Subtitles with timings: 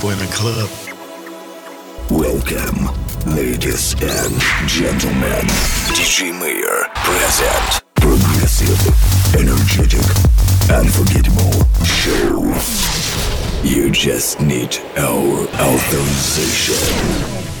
[0.00, 0.70] people in club.
[2.10, 2.88] Welcome,
[3.36, 5.44] ladies and gentlemen.
[5.92, 7.82] DJ Mayor present.
[7.96, 8.80] Progressive,
[9.34, 10.00] energetic,
[10.70, 11.52] unforgettable
[11.84, 12.54] show.
[13.62, 17.59] You just need our authorization.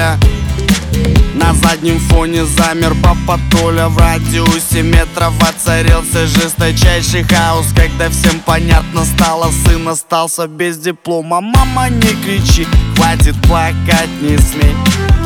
[0.00, 0.18] Валя
[1.34, 7.66] На заднем фоне замер папа Толя В радиусе метров воцарился жесточайший хаос.
[7.74, 11.40] Когда всем понятно стало, сын остался без диплома.
[11.40, 12.66] Мама, не кричи,
[12.96, 14.74] хватит плакать, не смей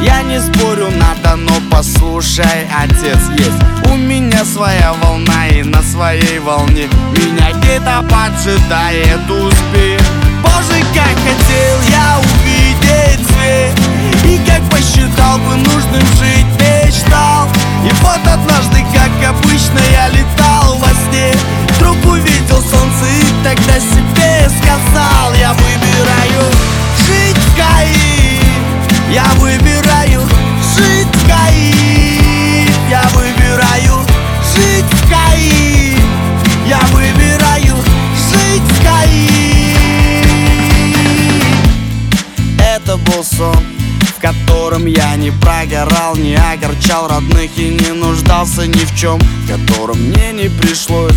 [0.03, 3.93] Я не спорю, надо, но послушай, отец есть.
[3.93, 6.88] У меня своя волна и на своей волне.
[7.12, 10.00] Меня где-то поджидает успех.
[10.43, 17.49] Боже, как хотел я увидеть свет и как посчитал бы нужным жить, мечтал.
[17.85, 21.32] И вот однажды, как обычно, я летал во сне.
[21.76, 26.50] Вдруг увидел солнце и тогда себе сказал Я выбираю
[27.06, 28.38] жить в Каире
[29.11, 30.23] Я выбираю
[30.76, 34.06] жить в Каире Я выбираю
[34.55, 35.99] жить в Каире
[36.67, 37.76] Я выбираю
[38.31, 40.25] жить в Каире
[42.59, 43.74] Это был сон
[45.17, 50.49] не прогорал Не огорчал родных и не нуждался ни в чем В котором мне не
[50.49, 51.15] пришлось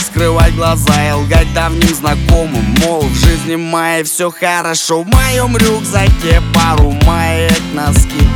[0.00, 2.74] скрывать глаза и лгать давним знакомым.
[2.84, 8.28] Мол, в жизни моей все хорошо В моем рюкзаке пару маек, носки.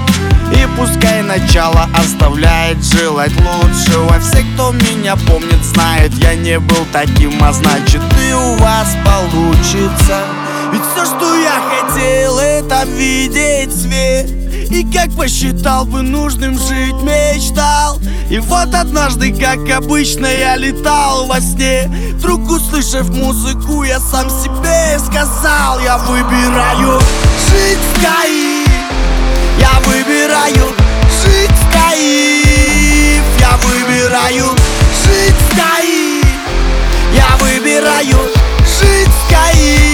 [0.52, 4.20] И пускай начало оставляет желать лучшего.
[4.20, 10.43] Все, кто меня помнит, знают, я не был таким А значит и у вас получится
[10.74, 14.28] Ведь все, что я хотел, это видеть свет.
[14.72, 18.00] И как посчитал бы нужным жить, мечтал.
[18.28, 21.88] И вот однажды, как обычно, я летал во сне.
[22.14, 26.98] Вдруг услышав музыку, я сам себе сказал Я выбираю
[27.50, 28.64] жить в Каире
[29.60, 30.74] я выбираю
[31.22, 34.46] жить в Каиф Я выбираю
[35.04, 36.26] жить в Каиф
[37.14, 38.18] Я выбираю
[38.80, 39.93] жить в Каиф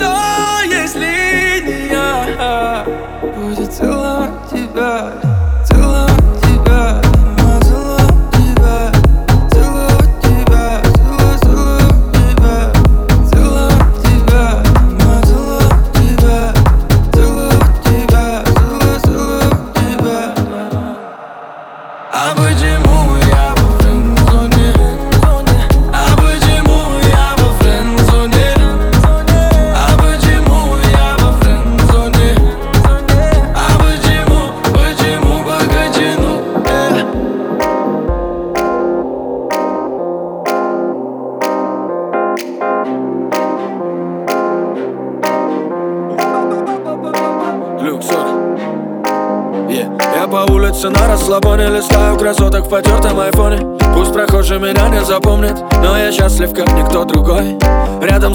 [0.00, 0.49] все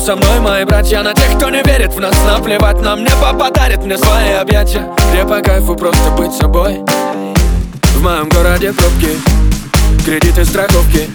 [0.06, 3.84] со мной мои братья На тех, кто не верит в нас Наплевать нам небо подарит
[3.84, 4.88] мне свои объятия.
[5.12, 6.82] Где по кайфу просто быть собой.
[7.96, 9.18] В моем городе пробки
[10.06, 11.10] Кредиты, страховки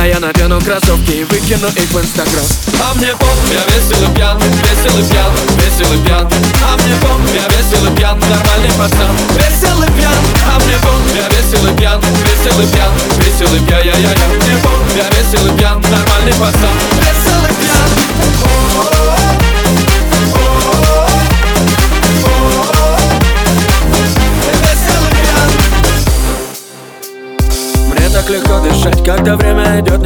[0.00, 2.44] а я надену кроссовки и выкину их в инстаграм.
[2.80, 6.28] А мне похуй, я весел и пьян, весел и пьян, весел и пьян
[6.62, 9.10] А мне похуй, я весел и пьян, нормальный пацан.
[9.34, 10.14] Весел и пьян,
[10.46, 14.10] а мне похуй, я весел и пьян, весел и пьян, весел и пьян, я я
[14.10, 14.28] я.
[14.28, 16.74] Мне похуй, я весел и пьян, нормальный пацан.
[17.00, 19.07] Весел и пьян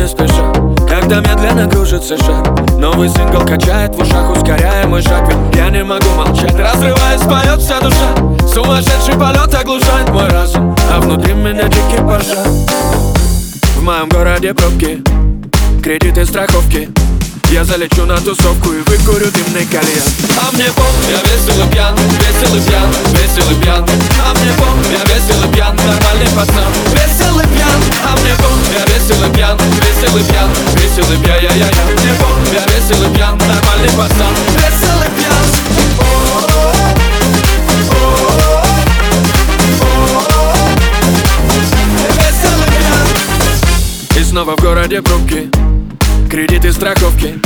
[0.02, 0.52] не спеша.
[0.88, 2.42] Когда медленно кружится шар
[2.78, 6.54] Новый сингл качает в ушах, ускоряя мой шаг Ведь я не могу молчать.
[6.54, 8.14] Разрываясь, поет вся душа
[8.52, 12.46] Сумасшедший полет оглушает мой разум А внутри меня дикий пожар.
[13.76, 15.02] В моем городе пробки
[15.82, 16.88] Кредиты, страховки.
[17.50, 20.08] Я залечу на тусовку и выкурю дымный кальян.
[20.40, 23.84] А мне пом, я весел и пьян, весел и пьян, весел и пьян
[24.24, 26.61] А мне пом, я весел и пьян, нормальный пацан
[44.92, 45.50] городе пробки
[46.30, 47.38] Кредиты, страховки.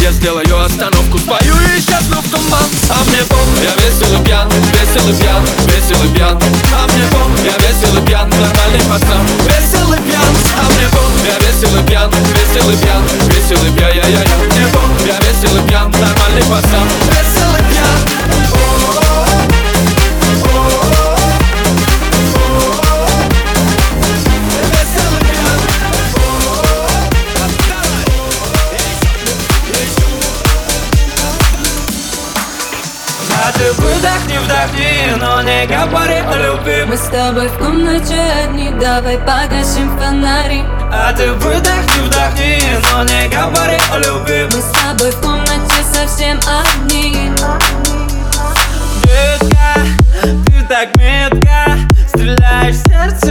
[0.00, 2.64] Я сделаю остановку, спою и исчезну в туман.
[2.88, 6.38] А мне пом, я весел и пьян, весел и пьян, весел и пьян.
[6.72, 9.26] А мне пом, я весел и пьян, нормальный пацан.
[9.44, 13.70] Весел и пьян, а мне пом, я весел и пьян, весел и пьян, весел и
[13.76, 16.88] пьян, я я я Мне пом, я весел и пьян, нормальный пацан.
[17.10, 17.67] Весел и пьян
[35.58, 40.62] не говори о любви Мы с тобой в комнате одни, давай погасим фонари
[40.92, 42.62] А ты выдохни, вдохни,
[42.92, 47.30] но не говори о любви Мы с тобой в комнате совсем одни
[49.02, 49.80] Детка,
[50.22, 53.27] ты так метко Стреляешь в сердце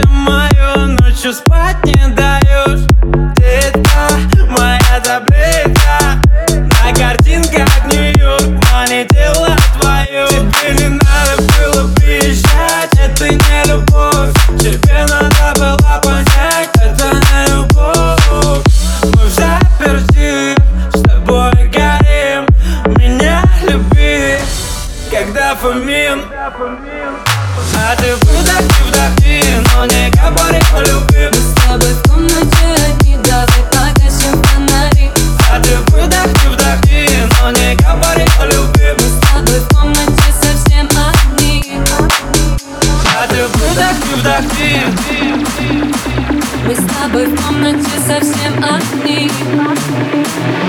[47.68, 49.30] комнате совсем одни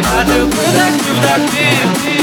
[0.06, 1.70] А ты выдохни, вдохни
[2.04, 2.19] Мы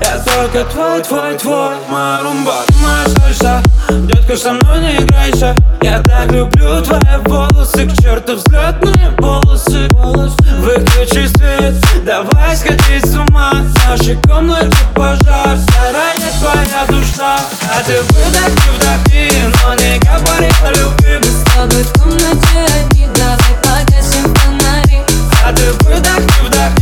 [0.00, 1.74] Я только твой, твой, твой.
[1.88, 5.54] Моя румба, моя сальса Детка, со мной не играйся.
[5.82, 7.86] Я так люблю твои волосы.
[7.86, 9.88] К черту взлетные полосы.
[10.60, 11.74] Выключи свет,
[12.04, 13.52] давай сходить с ума.
[13.52, 15.56] В нашей комнате пожар.
[15.56, 17.38] Заранее твоя душа.
[17.74, 19.30] А ты выдохни, вдохни.
[19.62, 21.18] Но не говори о любви.
[21.18, 25.00] Мы с тобой в комнате одни, давай погасим фонари.
[25.44, 26.77] А ты выдохни, вдохни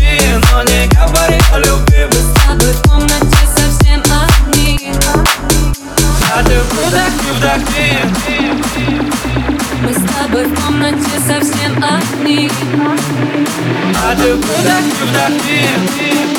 [10.76, 12.50] комнате совсем одни.
[14.04, 16.35] А ты выдохни, вдохни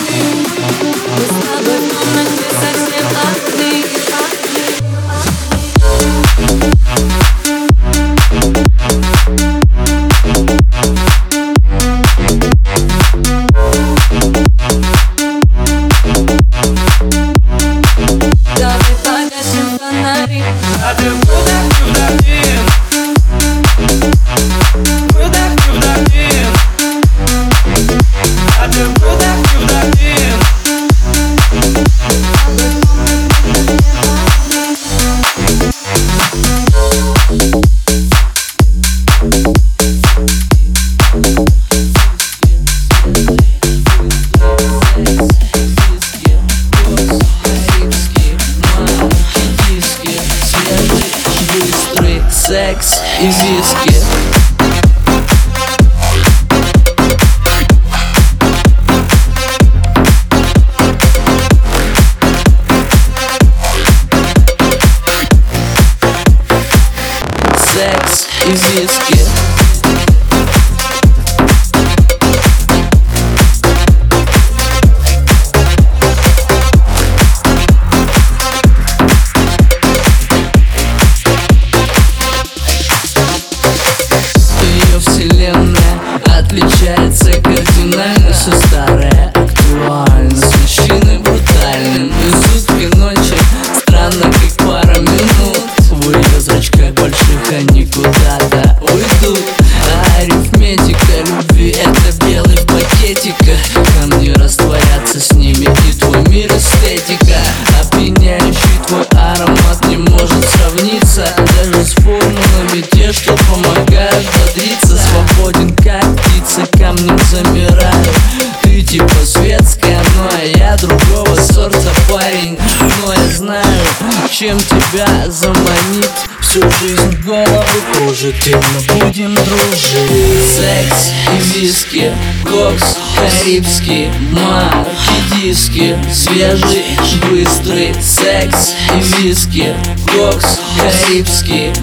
[136.37, 136.85] Свежий,
[137.31, 139.73] быстрый секс и виски,
[140.05, 141.73] кокс, карибский,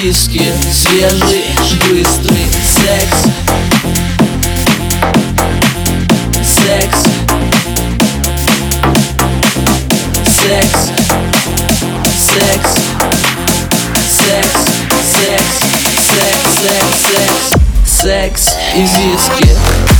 [0.00, 1.44] диски Свежий,
[1.90, 3.24] быстрый секс.
[6.44, 7.02] Секс.
[10.24, 10.92] Секс.
[12.14, 12.70] Секс.
[12.70, 12.70] Секс.
[14.14, 14.62] Секс.
[15.16, 15.54] Секс.
[16.62, 16.84] Секс.
[17.02, 18.00] Секс.
[18.00, 19.93] Секс и виски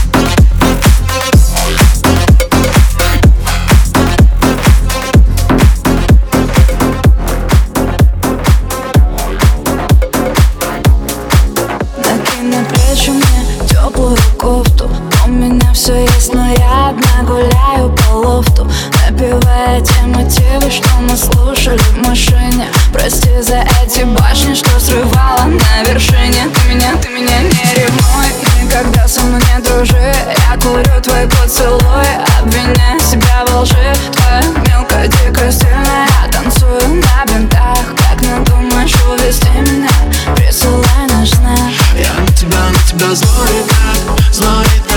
[15.84, 18.66] все есть, но я одна гуляю по лофту.
[19.06, 22.68] Напевая те мотивы, что мы слушали в машине.
[22.90, 26.48] Прости за эти башни, что срывала на вершине.
[26.54, 28.28] Ты меня, ты меня не ревнуй
[28.62, 30.14] Никогда со мной не дружи.
[30.48, 32.08] Я курю твой поцелуй
[32.40, 33.92] Обвиняю себя во лжи.
[34.12, 37.94] Твоя мелкая, дикая, стильная Я танцую на бинтах.
[37.94, 39.90] Как надумаешь увести меня?
[40.34, 44.93] Присылай знак Я на тебя, на тебя злой так, злой так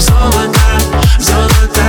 [0.00, 0.60] золото,
[1.18, 1.82] золото.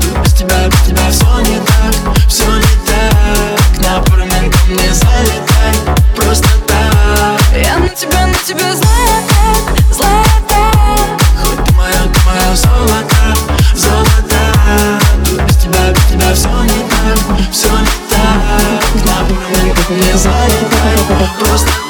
[0.00, 1.94] Тут без тебя, без тебя все не так,
[2.28, 3.78] все не так.
[3.78, 5.74] На ко мне залетай,
[6.16, 7.40] просто так.
[7.56, 10.70] Я на тебя, на тебя злая так
[11.42, 13.16] Хоть ты моя, ты моя золото,
[13.74, 14.98] золото.
[15.24, 19.04] Тут без тебя, без тебя все не так, все не так.
[19.04, 20.98] На ко мне залетай,
[21.38, 21.89] просто так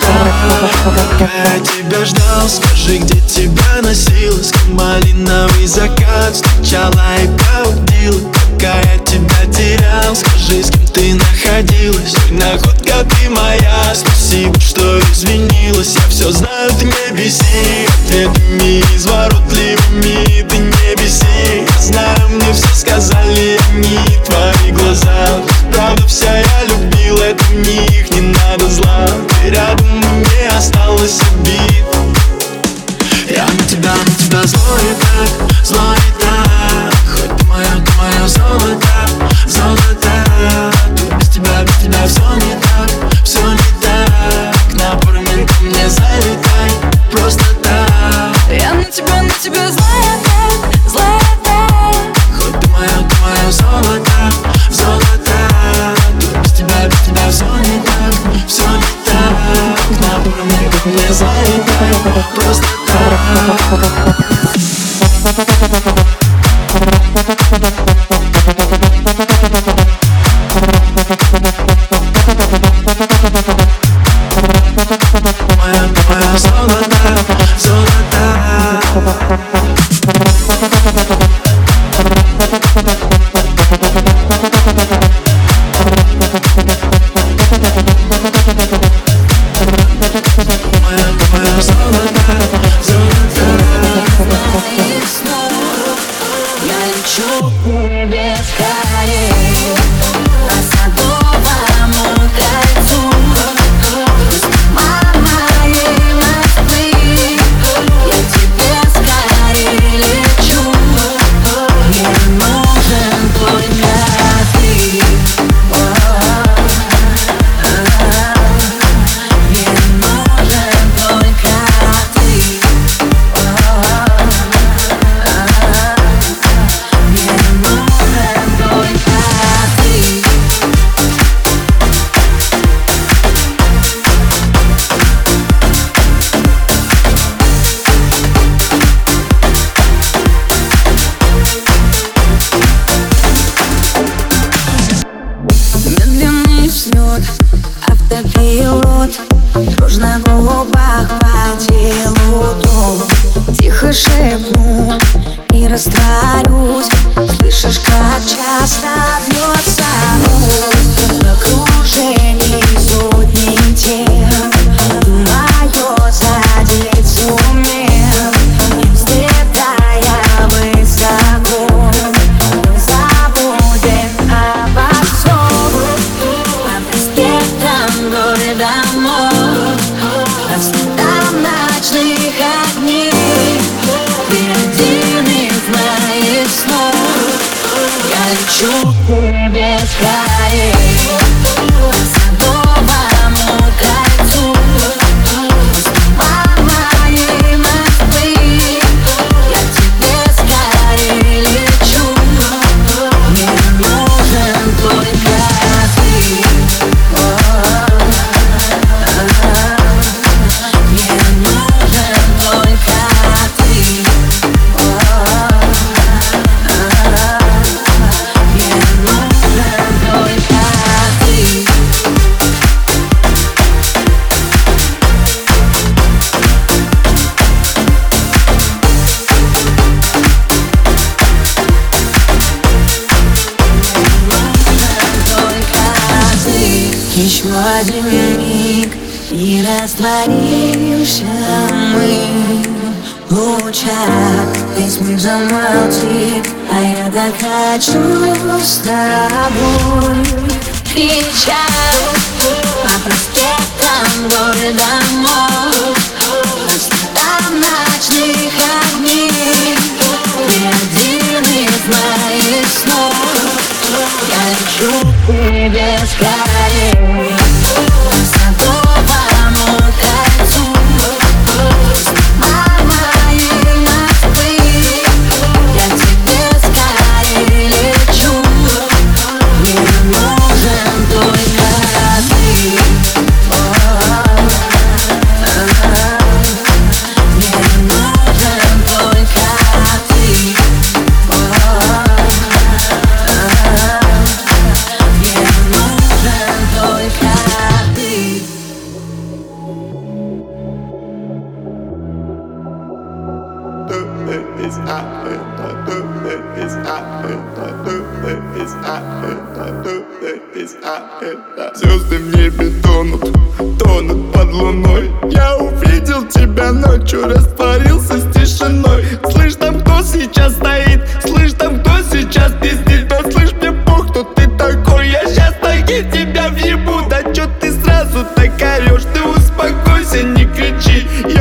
[1.20, 8.98] Я тебя ждал, скажи, где тебя носилась Как малиновый закат встречала и пробудила Пока я
[8.98, 12.14] тебя терял, скажи, с кем ты находилась?
[12.24, 15.94] Ой, находка ты моя, спасибо, что извинилась.
[15.94, 17.86] Я все знаю, ты не беси.
[18.04, 21.64] Ответами изворотливыми ты не беси.
[21.68, 25.42] Я знаю, мне все сказали они, твои глаза.
[25.72, 29.06] Правда вся я любил, это в них не надо зла.
[29.42, 29.79] Ты рядом,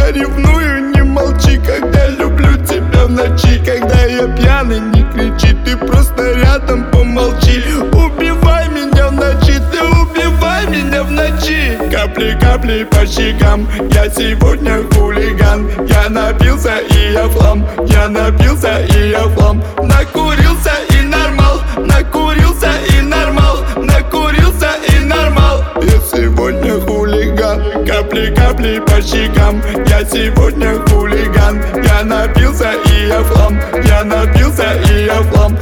[0.10, 5.56] кричи Я ревную, не молчи Когда люблю тебя в ночи Когда я пьяный, не кричи
[5.66, 7.64] Ты просто рядом помолчи.
[7.94, 11.78] Убивай меня в ночи Ты убивай меня в ночи.
[11.92, 15.70] Капли, капли по щекам Я сегодня хулиган.
[15.88, 17.66] Я напился и я флам.
[17.88, 19.64] Я напился и я флам.
[19.78, 20.69] Накурился
[28.60, 29.62] Капли, по щекам.
[29.88, 31.62] Я сегодня хулиган.
[31.82, 35.58] Я напился и я флам Я напился и я флам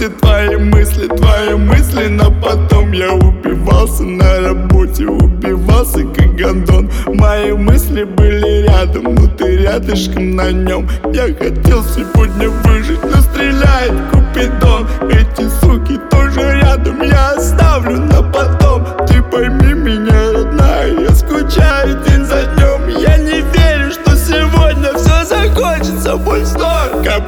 [0.00, 6.90] все твои мысли, твои мысли Но потом я убивался на работе Убивался как гондон.
[7.06, 10.88] Мои мысли были рядом, но ты рядышком на нем.
[11.12, 14.86] Я хотел сегодня выжить, но стреляет Купидон.
[15.10, 18.86] Эти суки тоже рядом, я оставлю на потом.
[19.06, 22.02] Ты пойми меня, родная, я скучаю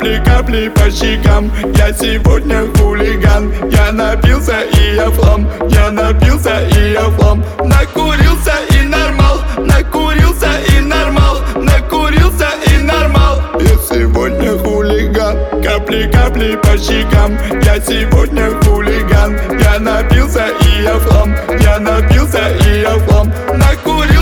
[0.03, 1.49] Капли, капли по щекам.
[1.77, 3.53] Я сегодня хулиган.
[3.71, 5.47] Я напился и я флам.
[5.69, 7.45] Я напился и я флам.
[7.61, 9.39] Накурился и нормал.
[9.59, 11.39] Накурился и нормал.
[11.55, 13.43] Накурился и нормал.
[13.61, 15.37] Я сегодня хулиган.
[15.63, 17.39] Капли, капли по щекам.
[17.63, 19.39] Я сегодня хулиган.
[19.61, 21.33] Я напился и я флам.
[21.61, 23.33] Я напился и я флам.
[23.55, 24.22] Накурился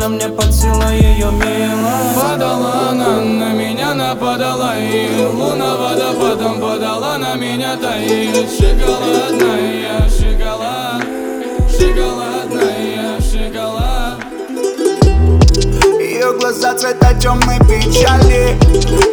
[0.00, 7.18] сильно мне под силу ее мило Подала она на меня нападала И луна водопадом подала
[7.18, 11.02] на меня таит Шоколадная, шоколад,
[11.70, 14.20] шоколадная, шоколад
[16.00, 18.58] Ее глаза цвета темной печали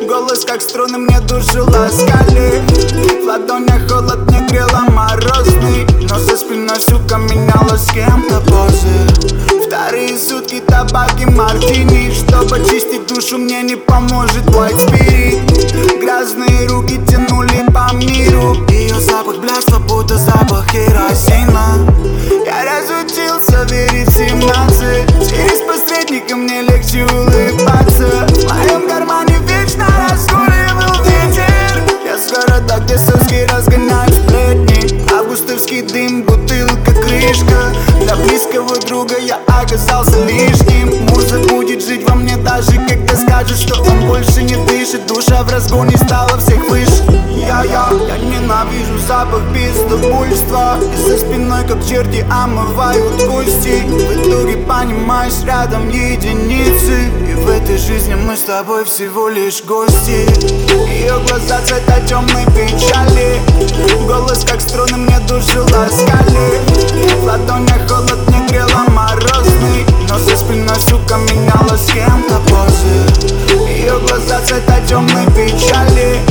[0.08, 2.62] Голос как струны мне душу ласкали.
[3.22, 10.18] В ладонях холод не грела морозный Но за спиной, сука, меняла с кем-то позы старые
[10.18, 15.40] сутки табак и мартини Чтобы чистить душу мне не поможет твой спирит.
[16.02, 18.56] Грязные руки тянули по миру.
[18.70, 21.86] Ее запах бляшла, будто запах керосина.
[22.46, 28.28] Я разучился верить в 17 Через посредника мне легче улыбаться.
[28.30, 29.27] В моем кармане
[38.98, 41.06] друга я оказался лишним.
[41.10, 45.06] Муж будет жить во мне даже когда скажет, что он больше не дышит.
[45.06, 47.04] Душа в разгоне стала всех выше.
[47.36, 53.84] Я-я, я ненавижу запах пиздобульства И за спиной как черти омывают кости.
[53.86, 57.12] В итоге понимаешь, рядом единицы.
[57.30, 60.26] И в этой жизни мы с тобой всего лишь гости.
[60.90, 63.40] Ее глаза цвета темной печали.
[64.08, 66.62] Голос как струны мне душу ласкали
[67.20, 68.37] В ладонях холод не
[70.10, 76.22] но за спиной, сука, меняла с кем-то позы Ее глаза цвета темной печали.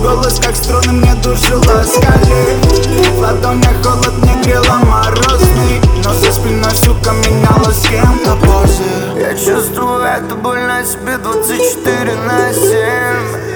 [0.00, 2.58] Голос как струны мне душу ласкали.
[3.14, 5.80] В ладонях холод не грела морозный.
[6.04, 8.82] Но за спиной, сука, меняла с кем-то позы
[9.16, 13.52] Я чувствую эту боль на себе 24 на 7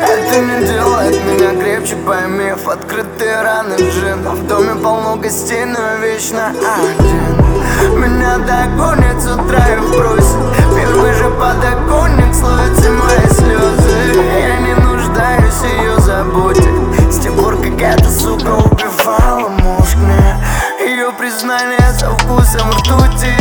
[0.00, 6.48] это не делает меня крепче, поймев Открытые раны джин В доме полно гостей, но вечно
[6.48, 7.47] один
[7.96, 10.36] Меня догонит с утра и вбросит.
[10.74, 14.22] Первый же подоконник словит все мои слезы.
[14.38, 16.70] Я не нуждаюсь в ее заботе.
[17.10, 20.36] С тех пор, как эта сука убивала мозг мне.
[20.80, 23.34] Ее признание со вкусом ртути.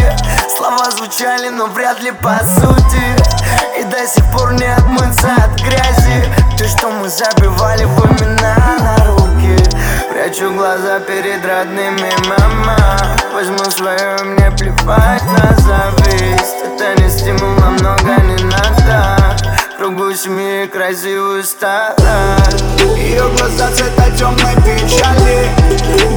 [0.50, 3.04] Слова звучали, но вряд ли по сути.
[3.80, 6.26] И до сих пор не отмыться от грязи.
[6.58, 9.27] То, что мы забивали в имена на руки
[10.18, 12.76] Прячу глаза перед родными, мама.
[13.36, 16.56] Возьму свое, мне плевать на зависть.
[16.66, 19.38] Это не стимул, намного не надо.
[19.78, 22.64] Кругу семьи красивую старость
[22.98, 25.52] Ее глаза цвета темной печали.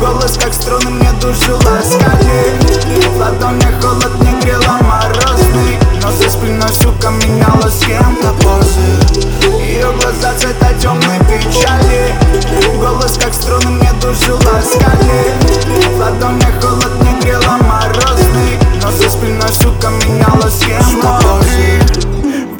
[0.01, 2.57] Голос как струны мне душу ласкали.
[3.07, 5.20] В ладонях холод не грела морозный
[6.03, 8.81] Но за спиной, сука, меняла с кем-то позы.
[9.61, 12.15] Ее глаза цвета темной печали.
[12.79, 15.35] Голос как струны мне душу ласкали.
[15.95, 18.59] В ладонях холод не грела морозный.
[18.83, 22.01] Но за спиной, сука, меняла с кем-то позы.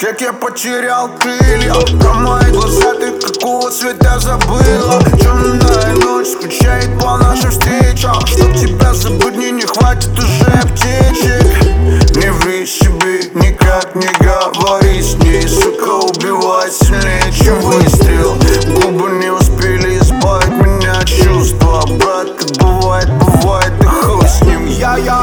[0.01, 5.03] Как я потерял крылья Про мои глаза ты какого цвета забыла?
[5.21, 8.15] Темная ночь скучает по нашим встречам.
[8.27, 12.00] Чтоб тебя забыть мне не хватит уже аптечек
[12.41, 18.35] Ври себе, никак не говори с ней Сука убивает сильнее, чем выстрел
[18.75, 21.83] Губы не успели избавить меня от чувства.
[21.87, 24.67] Брат, как бывает, бывает и хуй с ним.
[24.67, 25.23] Я-я,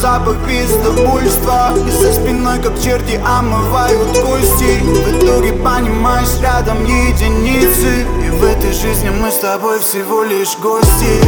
[0.00, 4.80] запах пиздобульства И за спиной как черти омывают кости.
[4.80, 8.06] В итоге понимаешь, рядом единицы.
[8.24, 11.20] И в этой жизни мы с тобой всего лишь гости.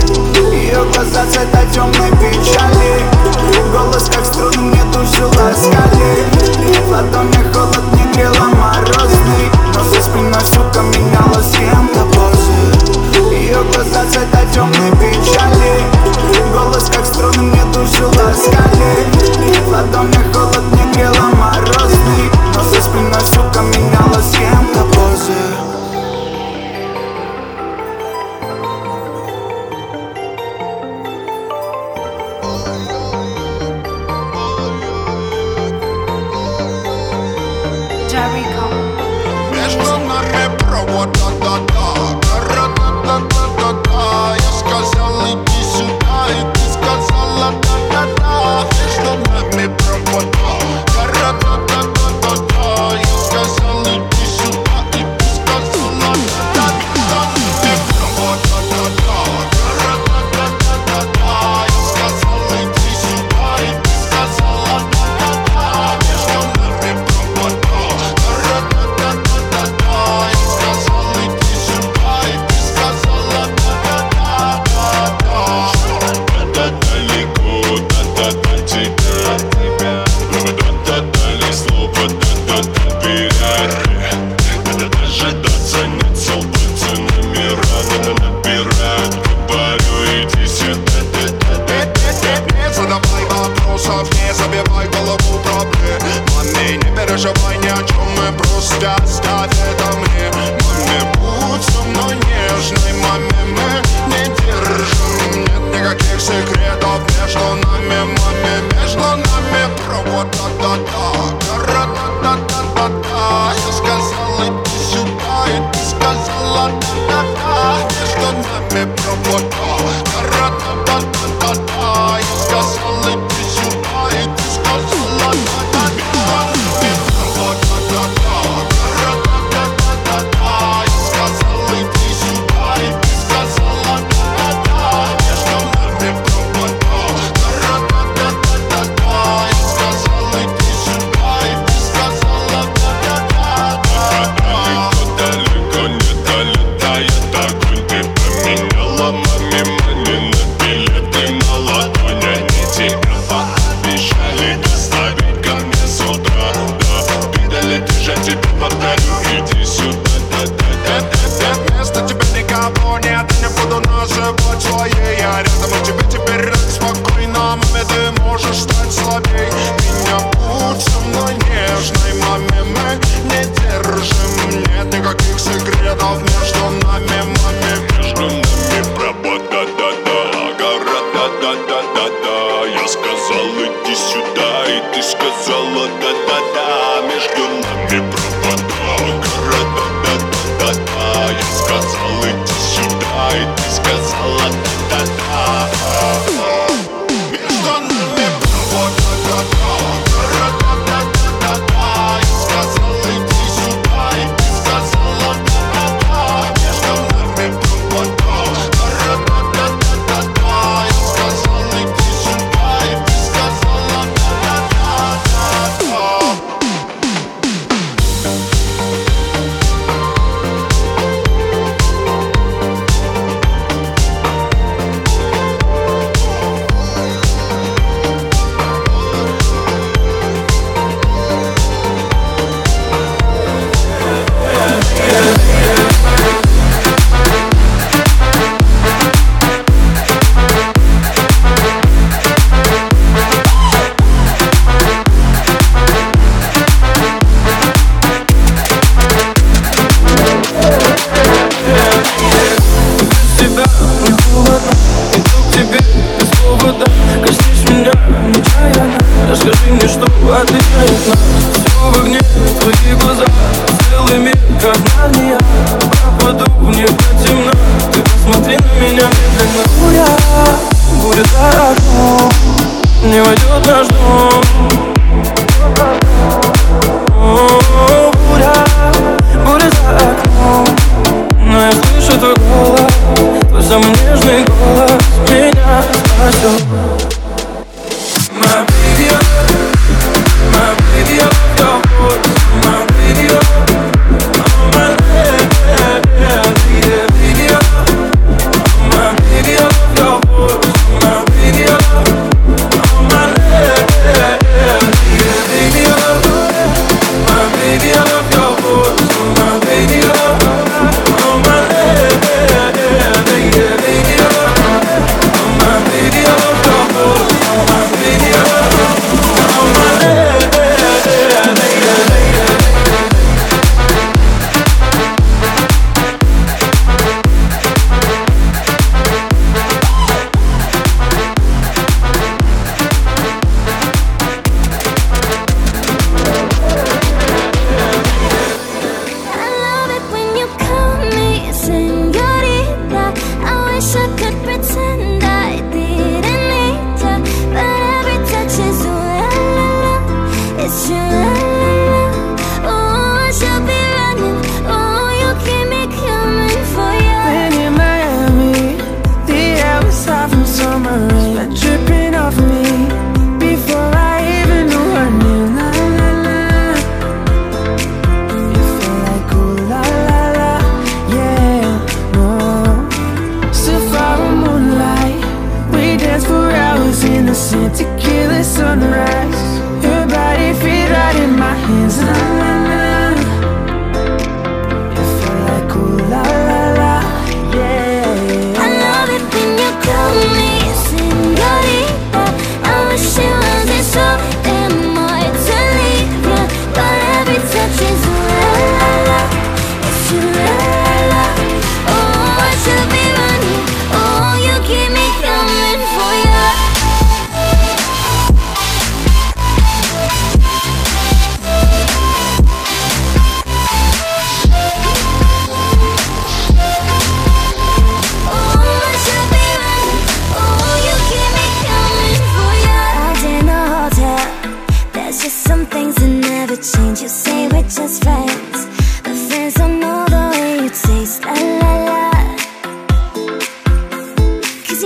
[0.53, 3.05] Ее глаза цвета темной печали.
[3.73, 6.25] Голос как струны мне душу ласкали
[6.87, 9.51] В холод не грела морозный.
[9.75, 16.02] Но за спиной, сука, меняла с кем-то позы Ее глаза цвета темной печали
[16.53, 19.07] Голос как струны мне душу ласкали
[19.65, 20.52] В ладонях холод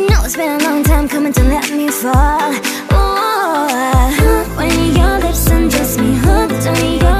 [0.09, 2.53] know it's been a long time coming to let me fall.
[2.93, 7.16] Ooh, when your lips undress me, hooked on your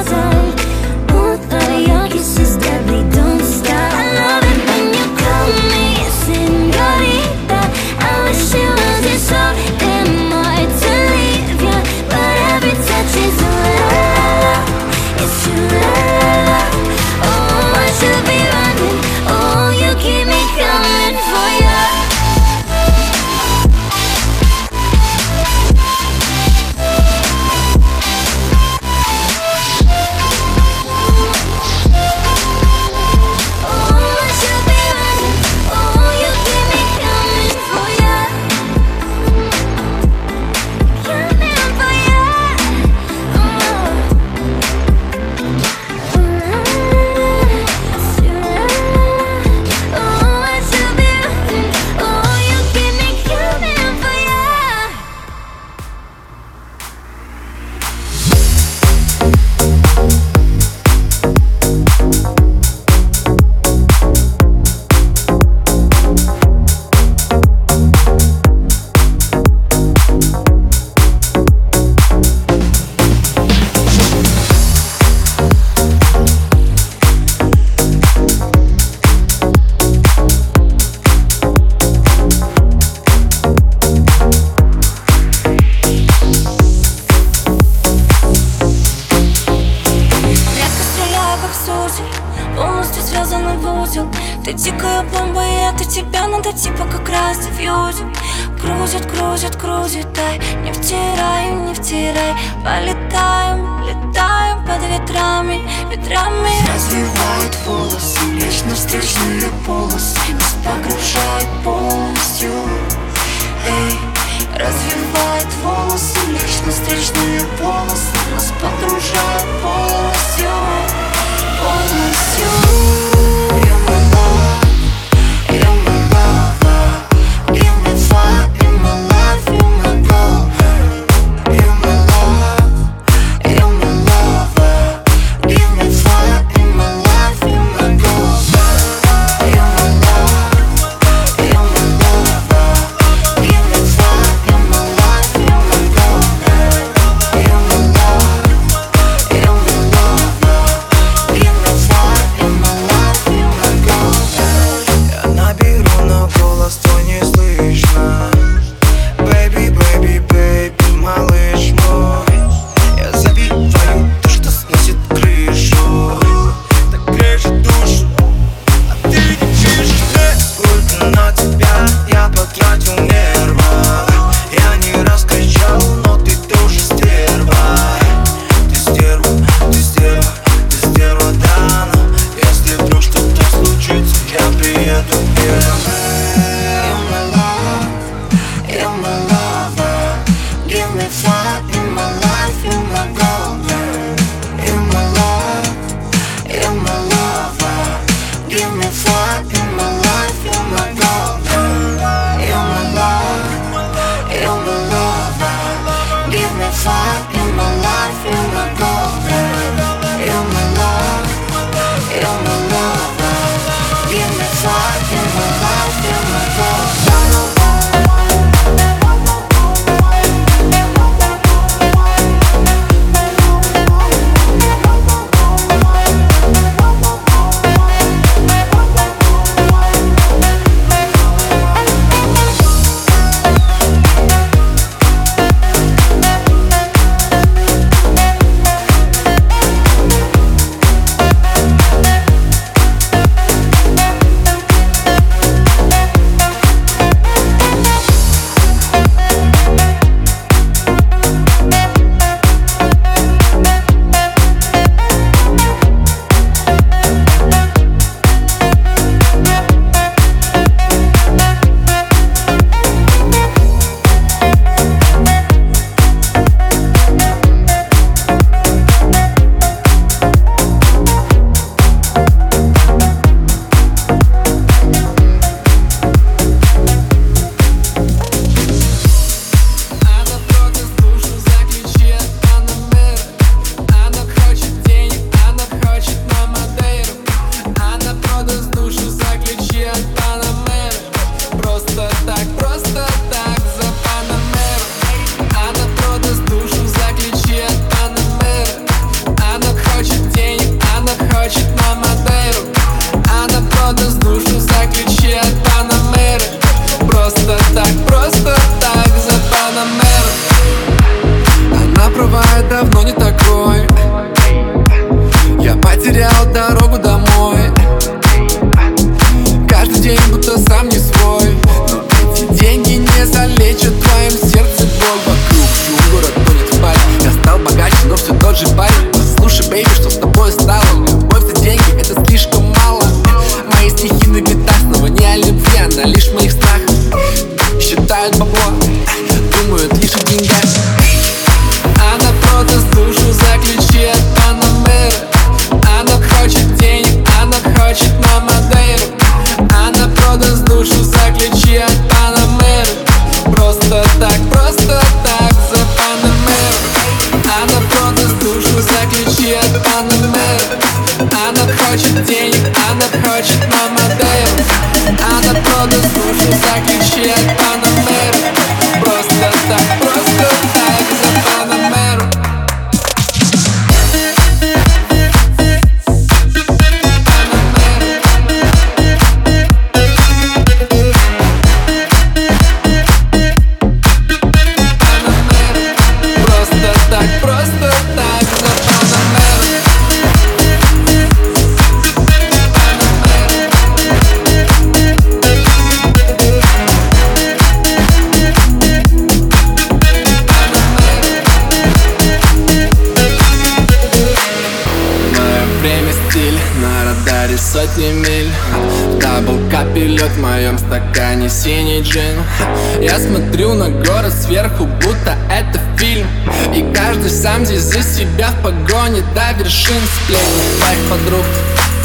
[413.07, 416.26] Я смотрю на город сверху, будто это фильм.
[416.74, 419.94] И каждый сам здесь за себя в погоне до вершин
[420.24, 421.44] сплетни Моих подруг,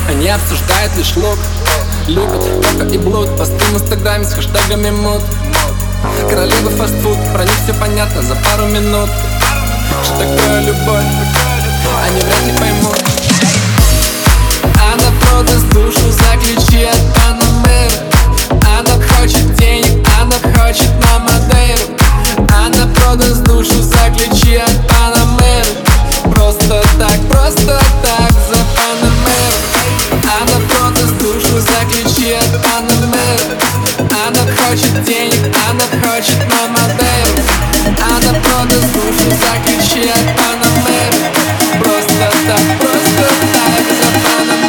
[0.07, 1.39] они обсуждают лишь лук.
[2.07, 5.23] Любят кока и блуд, посты в инстаграме с хэштегами мод
[6.29, 9.09] Королева фастфуд, про них все понятно за пару минут.
[10.03, 11.03] Что такое любовь,
[12.07, 12.97] они вряд ли поймут.
[14.93, 17.89] Она продаст душу за ключи от Панамеры
[18.77, 20.00] Она хочет денег,
[20.31, 21.95] она хочет на Мадейру
[22.49, 25.65] Она продаст душу за ключи от Панамеры
[26.33, 29.59] Просто так, просто так за Панамеру
[30.23, 33.57] Она продаст душу за ключи от Панамеры
[33.99, 37.43] Она хочет денег, она хочет на Мадейру
[37.99, 41.31] Она продаст душу за ключи от Панамеры
[41.83, 43.23] Просто так, просто
[43.53, 44.60] так за Панамеру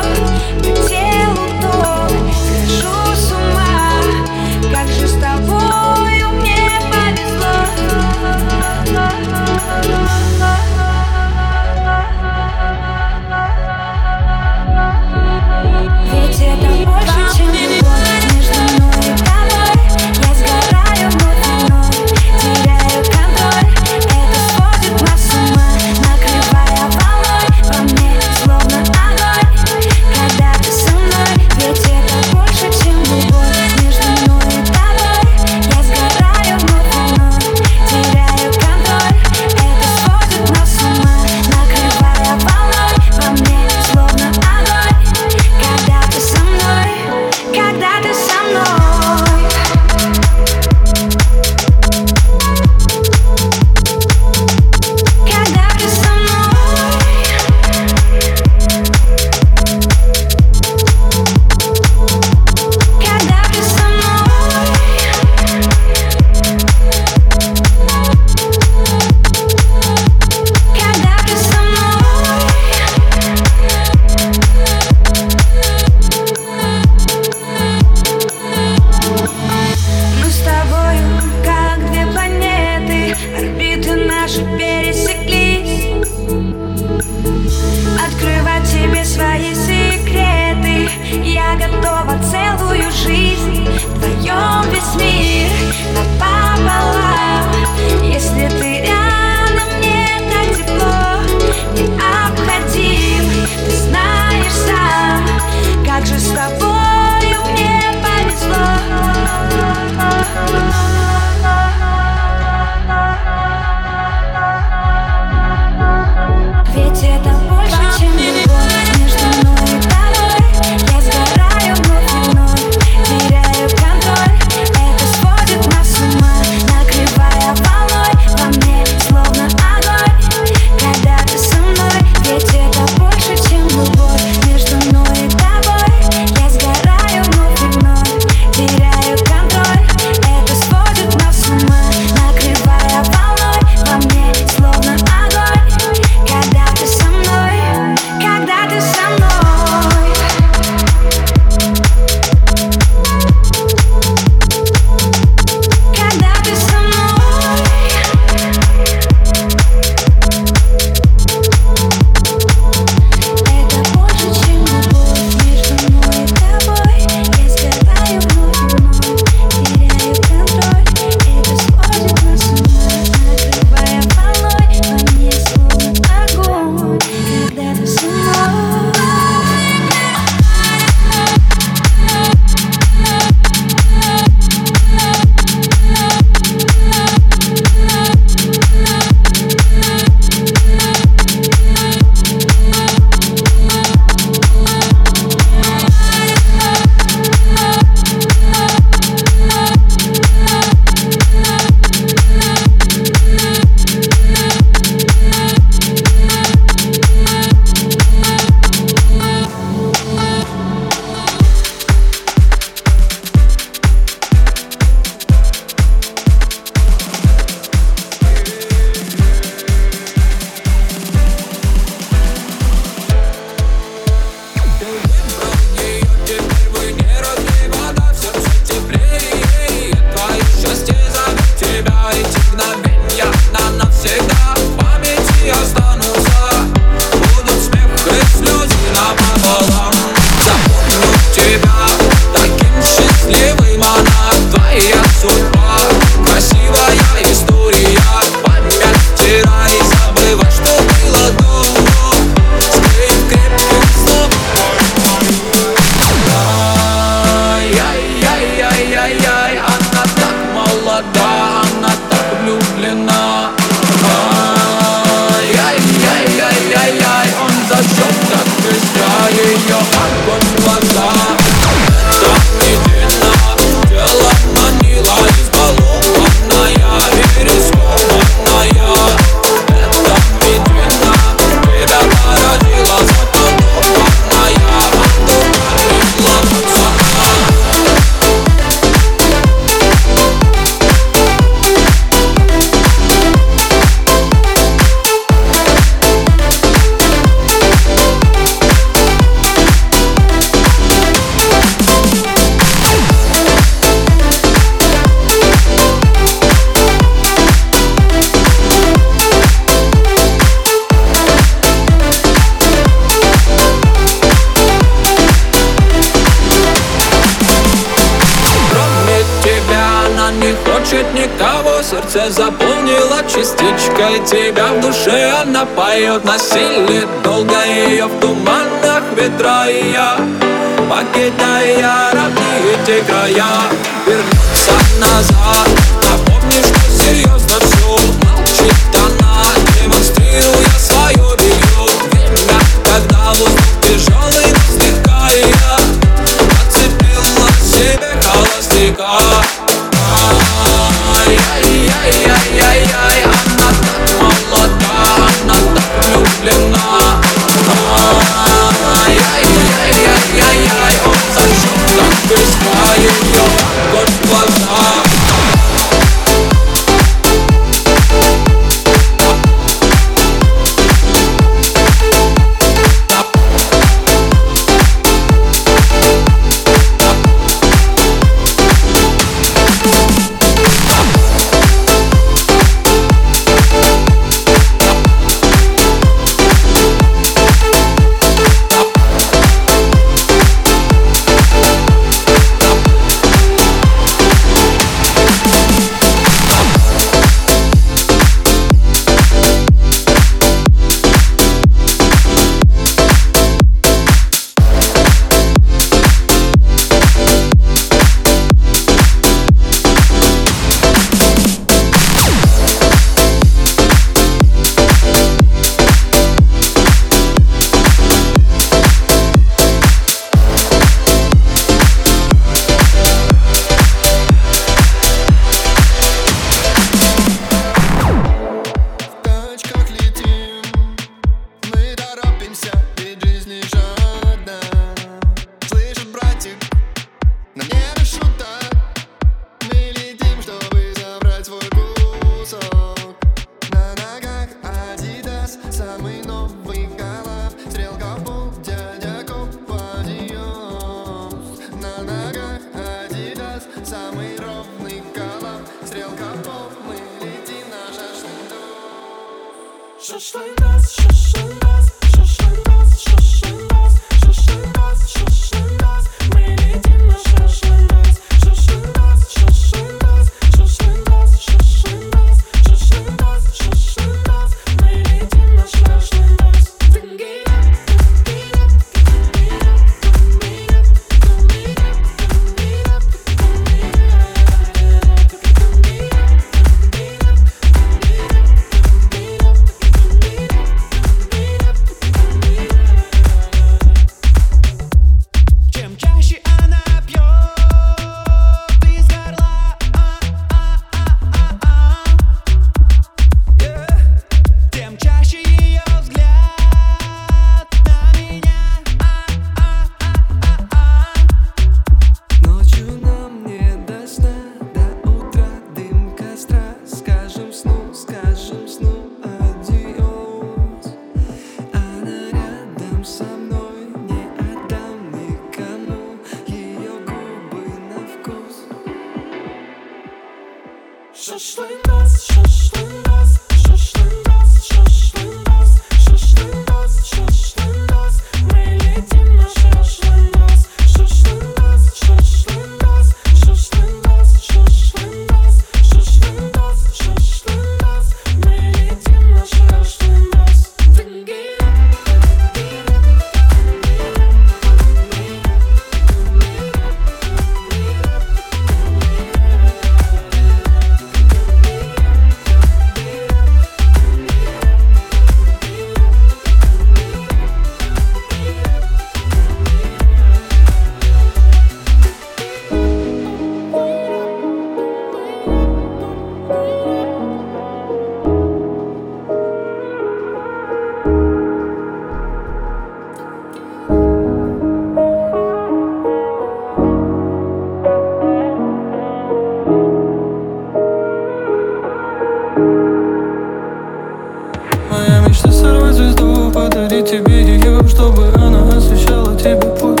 [597.72, 600.00] хочу, чтобы она освещала тебе путь.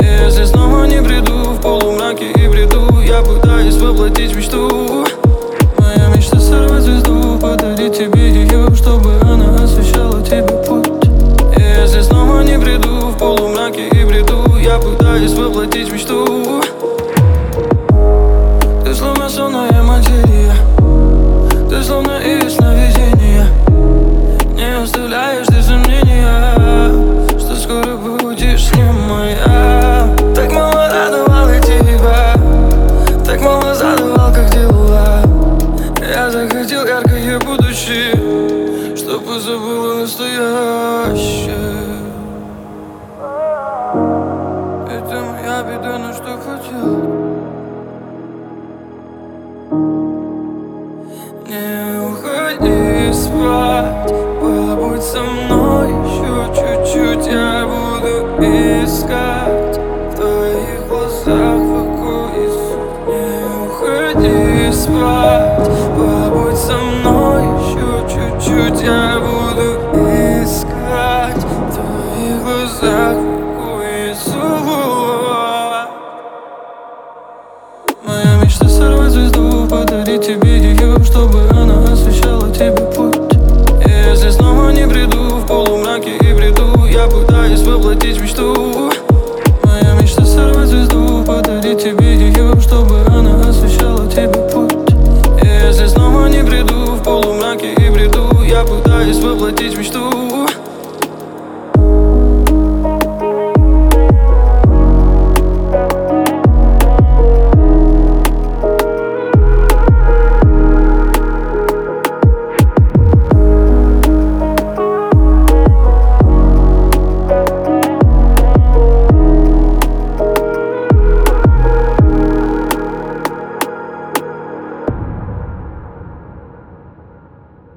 [0.00, 5.04] Если снова не приду в полумраке и бреду Я пытаюсь воплотить мечту.
[5.78, 10.86] Моя мечта сорвать звезду, подарить тебе ее Чтобы она освещала тебе путь.
[11.58, 16.62] Если снова не приду в полумраке и бреду Я пытаюсь воплотить мечту.